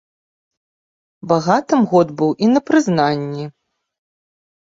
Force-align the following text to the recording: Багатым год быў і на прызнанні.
Багатым 1.31 1.79
год 1.91 2.07
быў 2.23 2.31
і 2.47 2.49
на 2.55 2.59
прызнанні. 2.71 3.45